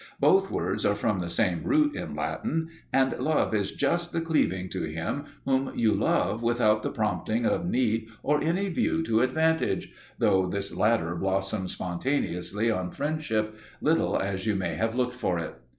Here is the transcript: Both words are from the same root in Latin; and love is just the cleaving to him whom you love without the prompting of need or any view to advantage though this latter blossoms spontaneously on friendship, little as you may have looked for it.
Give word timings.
Both 0.19 0.49
words 0.49 0.83
are 0.83 0.95
from 0.95 1.19
the 1.19 1.29
same 1.29 1.61
root 1.63 1.95
in 1.95 2.15
Latin; 2.15 2.69
and 2.91 3.11
love 3.19 3.53
is 3.53 3.71
just 3.71 4.11
the 4.11 4.19
cleaving 4.19 4.67
to 4.69 4.81
him 4.85 5.25
whom 5.45 5.73
you 5.77 5.93
love 5.93 6.41
without 6.41 6.81
the 6.81 6.89
prompting 6.89 7.45
of 7.45 7.67
need 7.69 8.07
or 8.23 8.41
any 8.41 8.67
view 8.69 9.03
to 9.03 9.21
advantage 9.21 9.93
though 10.17 10.47
this 10.47 10.73
latter 10.73 11.15
blossoms 11.15 11.73
spontaneously 11.73 12.71
on 12.71 12.89
friendship, 12.89 13.55
little 13.79 14.17
as 14.19 14.47
you 14.47 14.55
may 14.55 14.73
have 14.73 14.95
looked 14.95 15.15
for 15.17 15.37
it. 15.37 15.53